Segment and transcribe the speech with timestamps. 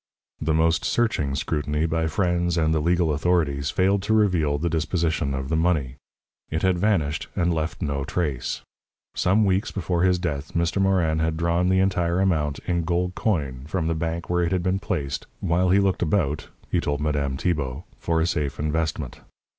[0.41, 5.35] The most searching scrutiny by friends and the legal authorities failed to reveal the disposition
[5.35, 5.97] of the money.
[6.49, 8.61] It had vanished, and left no trace.
[9.13, 10.81] Some weeks before his death, Mr.
[10.81, 14.63] Morin had drawn the entire amount, in gold coin, from the bank where it had
[14.63, 19.21] been placed while he looked about (he told Madame Tibault) for a safe investment.